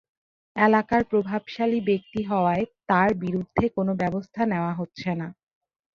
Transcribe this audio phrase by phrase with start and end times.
[0.55, 5.27] এলাকার প্রভাবশালী ব্যক্তি হওয়ায় তাঁর বিরুদ্ধে কোনো ব্যবস্থা নেওয়া হচ্ছে না।